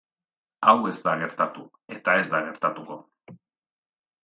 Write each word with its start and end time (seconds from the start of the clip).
Hau 0.71 0.73
ez 0.91 0.93
da 1.07 1.13
gertatu, 1.25 1.67
eta 1.97 2.17
ez 2.23 2.25
da 2.33 2.41
gertatuko. 2.49 3.01